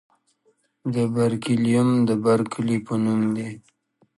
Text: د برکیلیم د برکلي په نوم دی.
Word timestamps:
د 0.93 0.95
برکیلیم 1.15 1.89
د 2.07 2.11
برکلي 2.25 2.77
په 2.87 2.93
نوم 3.03 3.21
دی. 3.35 3.51